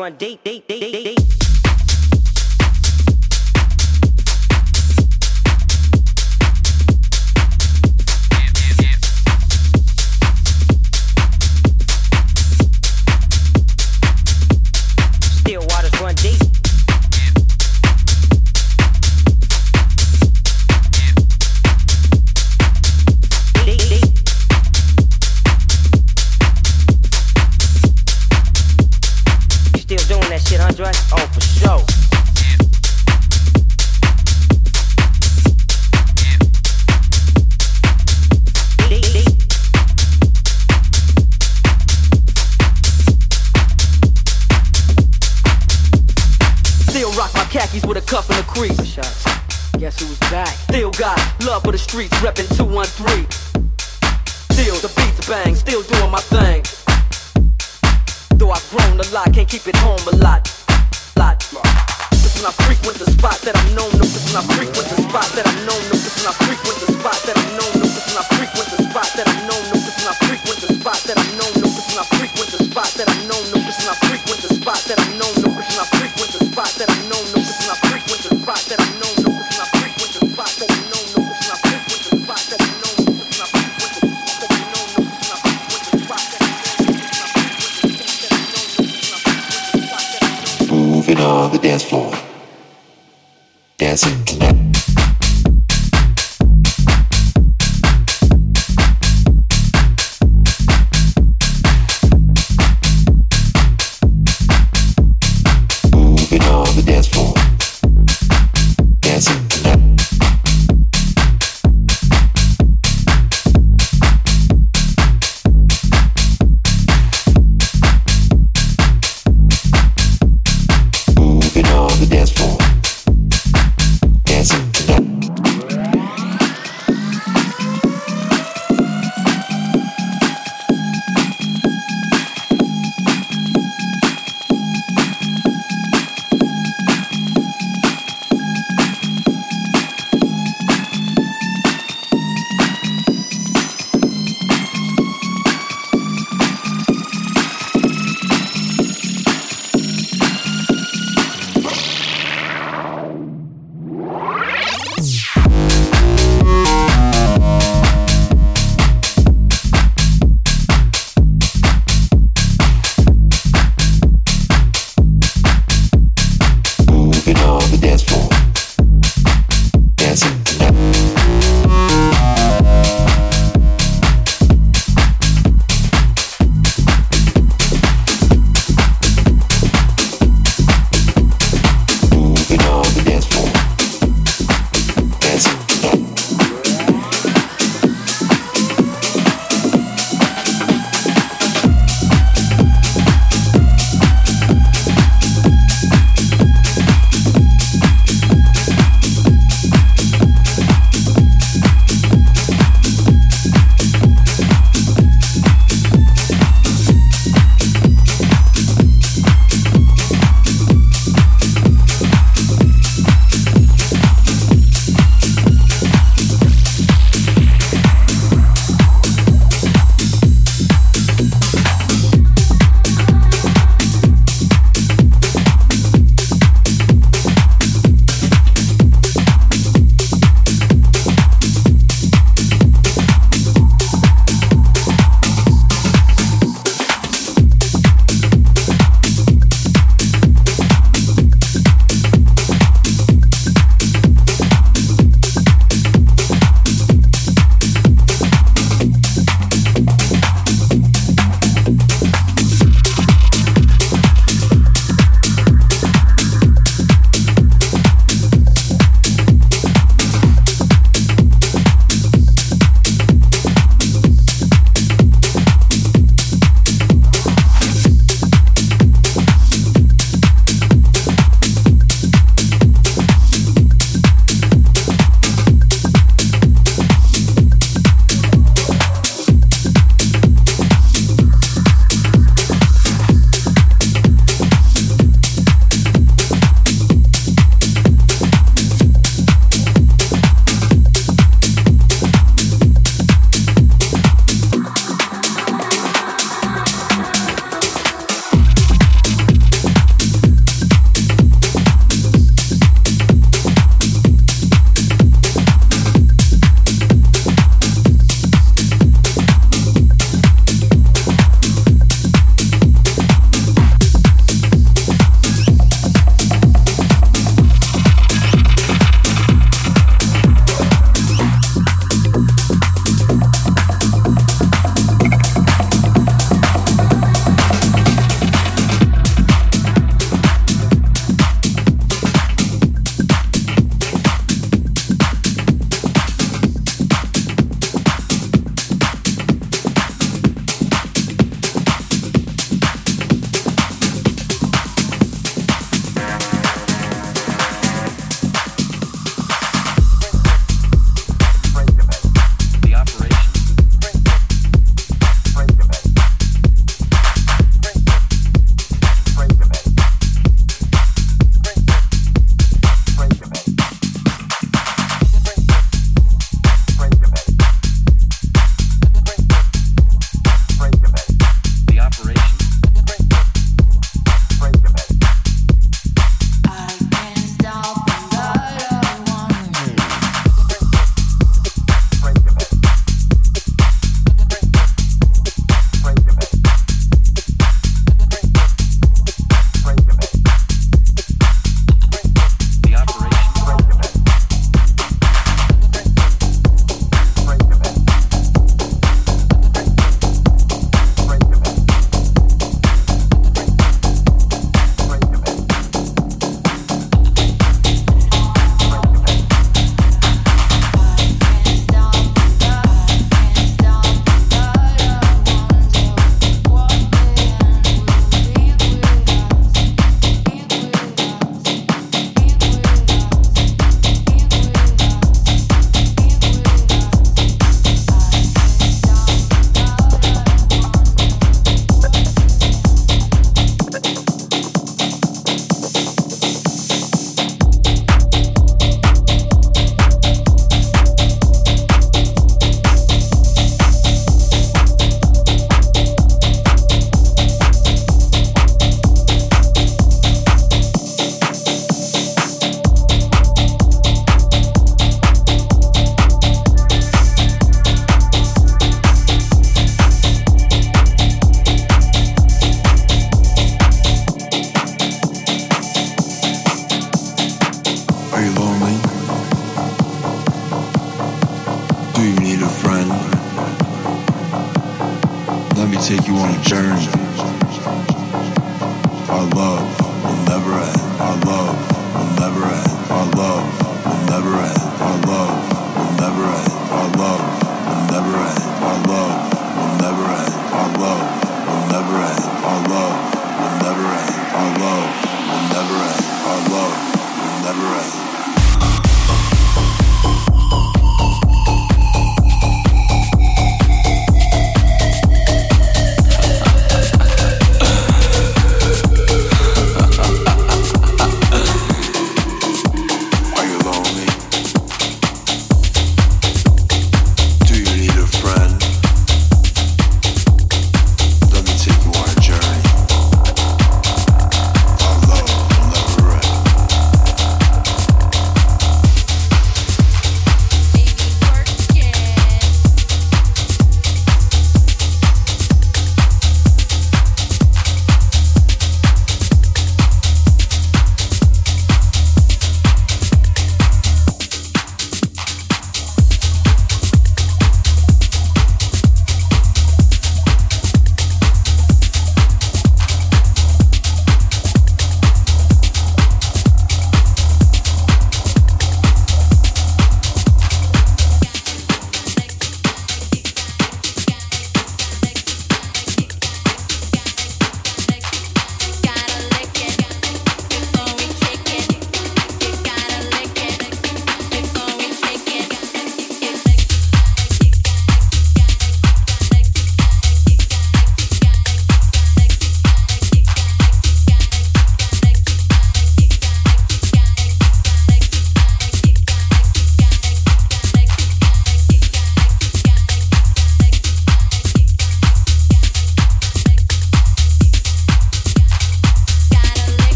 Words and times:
run 0.00 0.16
date, 0.16 0.42
date, 0.42 0.66
date. 0.66 0.89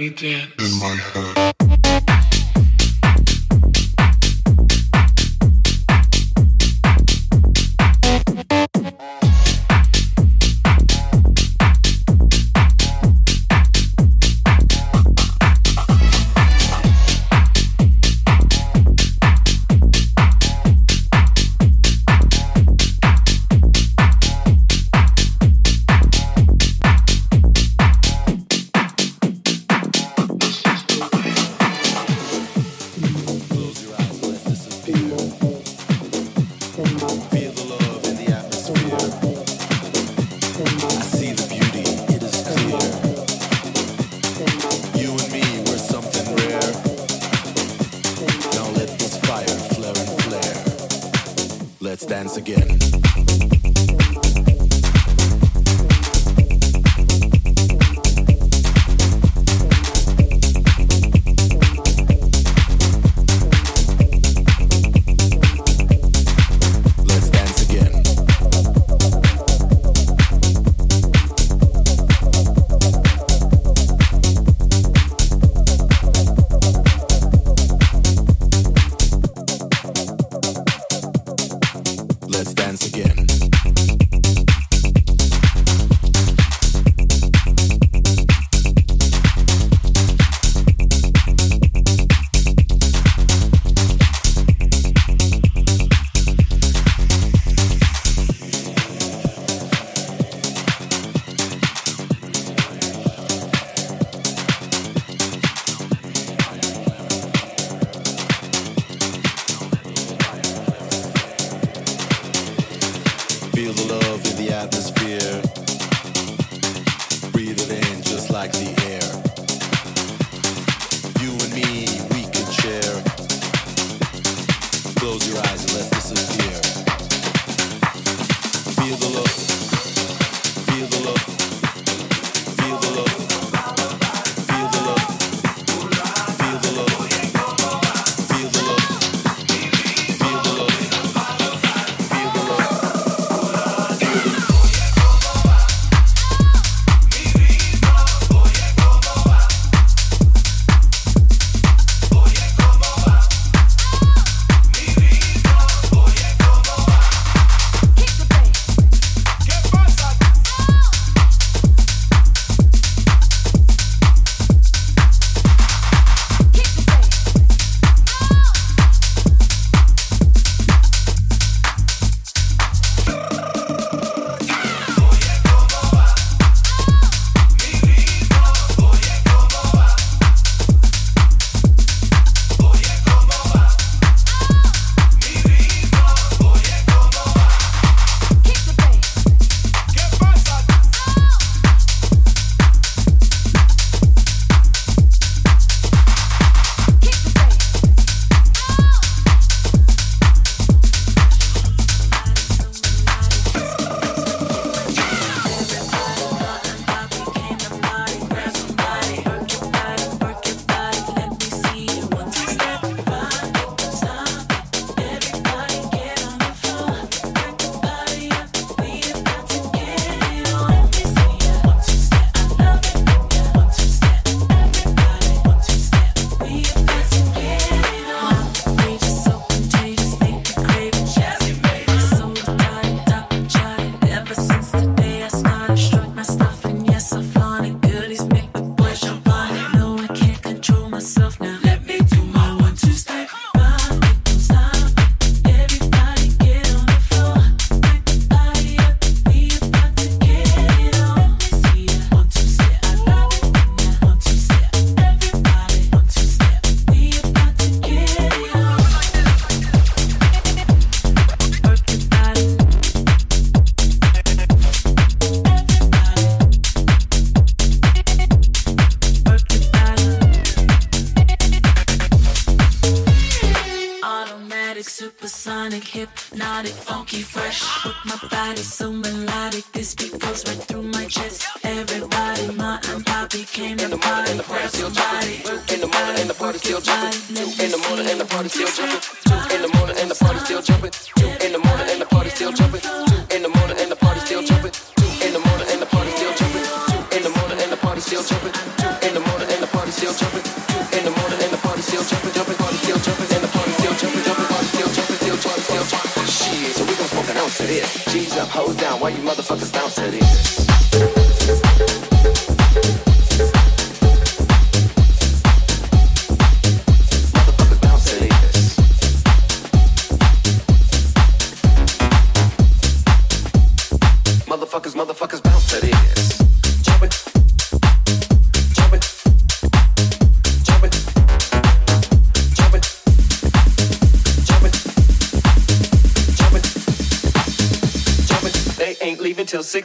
Me 0.00 0.08
dance 0.08 0.50
in 0.58 0.80
my 0.80 0.94
head. 0.94 1.49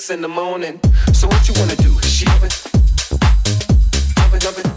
in 0.09 0.21
the 0.21 0.27
morning. 0.27 0.79
So 1.13 1.27
what 1.27 1.47
you 1.47 1.53
wanna 1.57 1.75
do? 1.77 1.99
She 2.01 2.25
love 2.25 2.43
it, 2.43 2.53
love 4.43 4.57
it, 4.57 4.75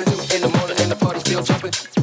it, 0.00 0.34
in 0.34 0.42
the 0.42 0.48
morning, 0.58 0.76
and 0.80 0.90
the 0.90 0.96
party's 0.96 1.22
still 1.22 1.42
jumping. 1.42 1.95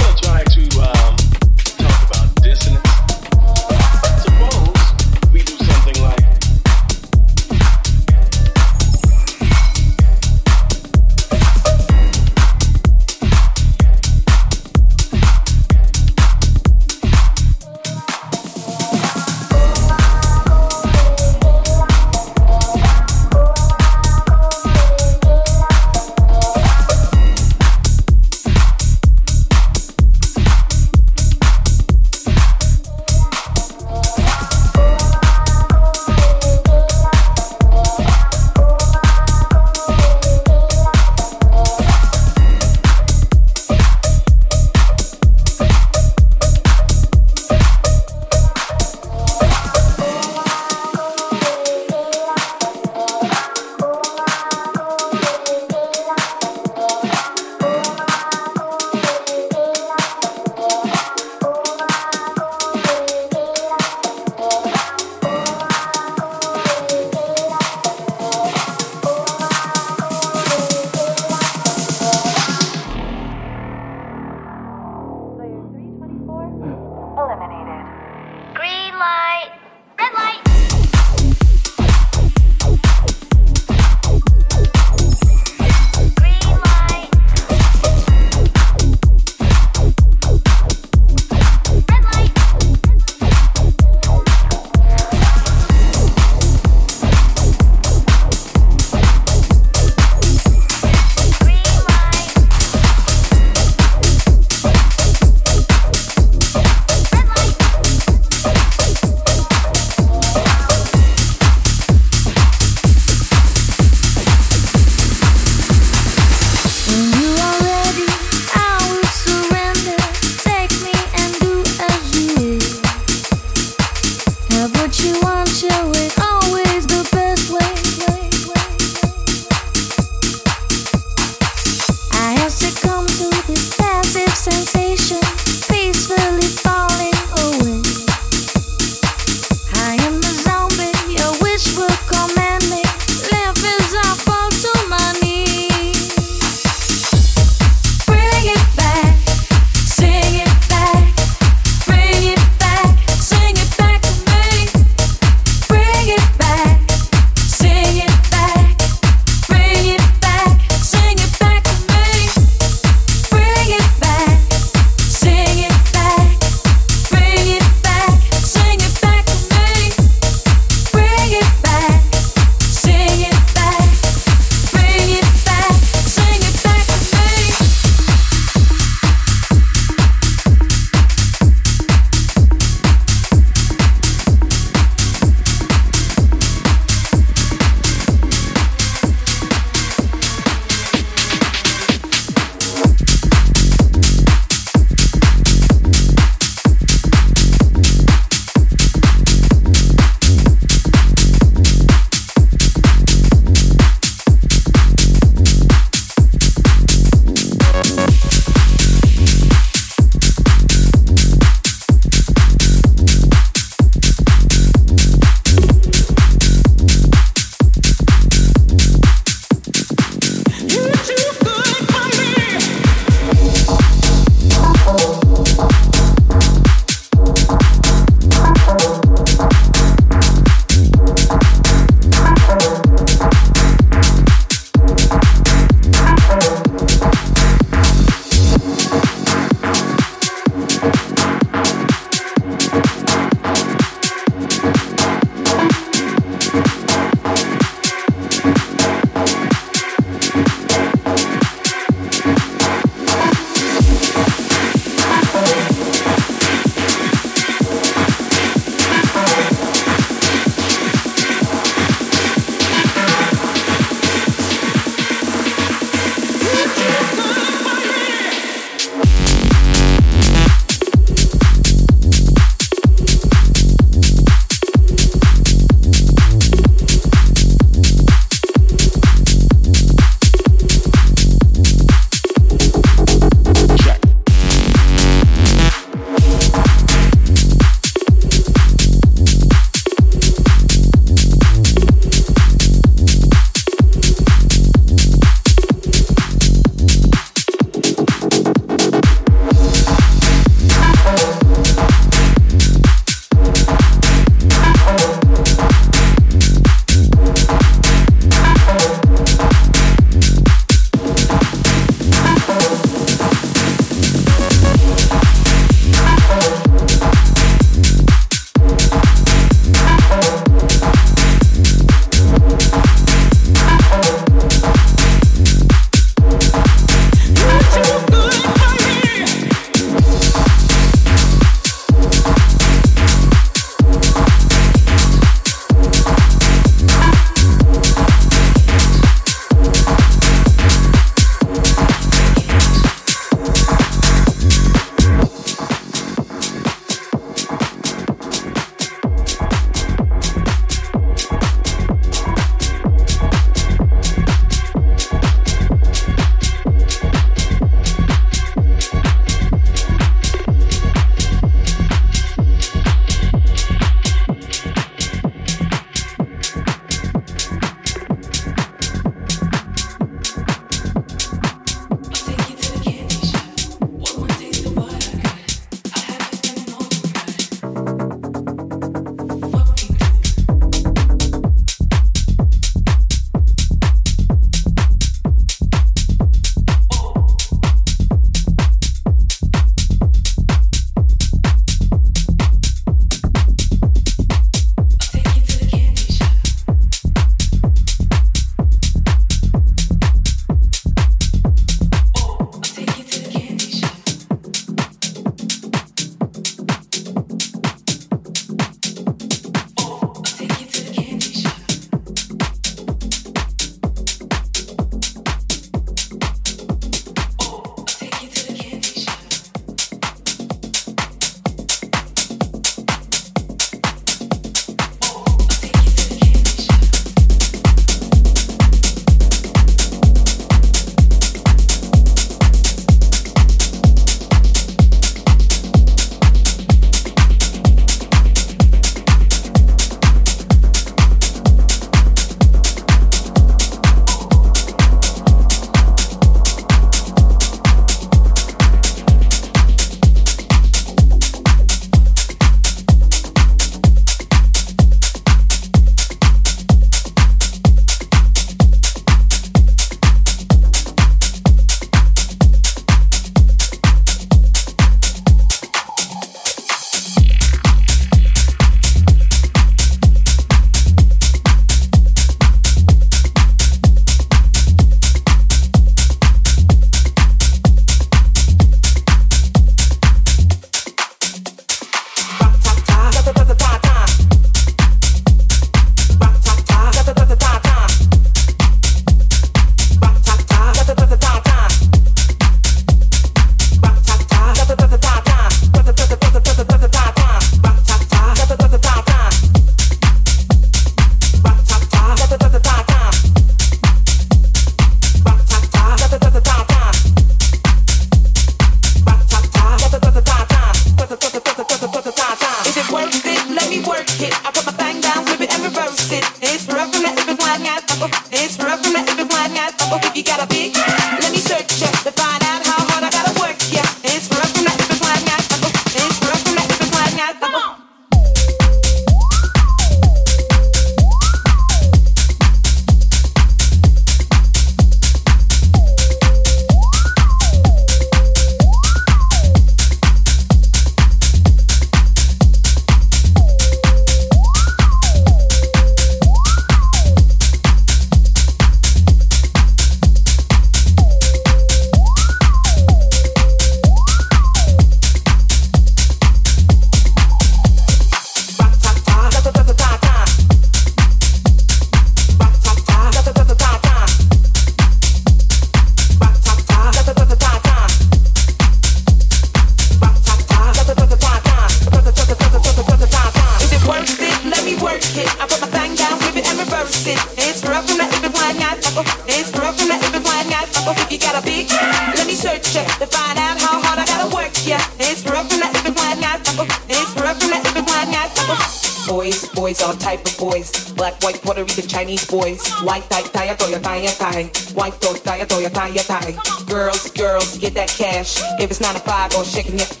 boys. 592.31 592.65
White 592.81 593.07
tie, 593.09 593.21
tie, 593.21 593.53
tie, 593.53 593.79
tie, 593.79 594.07
tie. 594.07 594.43
White 594.73 594.99
tie, 595.01 595.13
tie, 595.19 595.45
tie, 595.45 595.69
tie, 595.69 596.03
tie. 596.03 596.65
Girls, 596.65 597.11
girls, 597.11 597.57
get 597.57 597.73
that 597.75 597.89
cash. 597.89 598.39
If 598.59 598.71
it's 598.71 598.79
not 598.79 598.95
a 598.95 598.99
five 598.99 599.35
or 599.35 599.43
shaking 599.43 599.75
it. 599.75 600.00